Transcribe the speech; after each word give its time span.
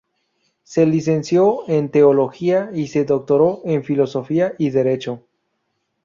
Se 0.63 0.87
licenció 0.87 1.69
en 1.69 1.89
Teología 1.89 2.71
y 2.73 2.87
se 2.87 3.05
doctoró 3.05 3.59
en 3.65 3.83
Filosofía 3.83 4.53
y 4.57 4.71
Derecho. 4.71 5.21